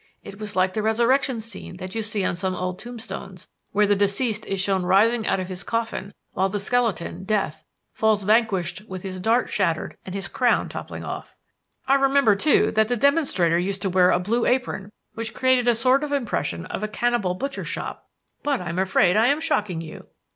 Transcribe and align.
It 0.23 0.39
was 0.39 0.55
like 0.55 0.73
the 0.73 0.81
resurrection 0.81 1.39
scene 1.39 1.77
that 1.77 1.93
you 1.93 2.01
see 2.01 2.25
on 2.25 2.35
some 2.35 2.55
old 2.55 2.79
tombstones, 2.79 3.47
where 3.71 3.85
the 3.85 3.95
deceased 3.95 4.47
is 4.47 4.59
shown 4.59 4.81
rising 4.81 5.27
out 5.27 5.39
of 5.39 5.47
his 5.47 5.61
coffin 5.63 6.11
while 6.33 6.49
the 6.49 6.57
skeleton, 6.57 7.23
Death, 7.23 7.63
falls 7.93 8.23
vanquished 8.23 8.81
with 8.87 9.03
his 9.03 9.19
dart 9.19 9.51
shattered 9.51 9.95
and 10.03 10.15
his 10.15 10.27
crown 10.27 10.69
toppling 10.69 11.03
off. 11.03 11.35
"I 11.87 11.93
remember, 11.93 12.35
too, 12.35 12.71
that 12.71 12.87
the 12.87 12.97
demonstrator 12.97 13.59
used 13.59 13.83
to 13.83 13.91
wear 13.91 14.09
a 14.09 14.17
blue 14.19 14.43
apron, 14.47 14.91
which 15.13 15.35
created 15.35 15.67
a 15.67 15.75
sort 15.75 16.03
of 16.03 16.11
impression 16.11 16.65
of 16.65 16.81
a 16.81 16.87
cannibal 16.87 17.35
butcher's 17.35 17.67
shop. 17.67 18.09
But 18.41 18.59
I 18.59 18.69
am 18.69 18.79
afraid 18.79 19.15
I 19.15 19.27
am 19.27 19.39
shocking 19.39 19.81
you." 19.81 20.07